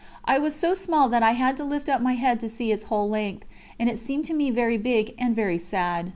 I 0.25 0.39
was 0.39 0.55
so 0.55 0.73
small 0.73 1.09
that 1.09 1.21
I 1.21 1.33
had 1.33 1.55
to 1.57 1.63
lift 1.63 1.87
up 1.87 2.01
my 2.01 2.13
head 2.13 2.39
to 2.39 2.49
see 2.49 2.71
its 2.71 2.85
whole 2.85 3.07
length, 3.07 3.45
and 3.79 3.87
it 3.87 3.99
seemed 3.99 4.25
to 4.25 4.33
me 4.33 4.49
very 4.49 4.79
big 4.79 5.13
and 5.19 5.35
very 5.35 5.59
sad. 5.59 6.09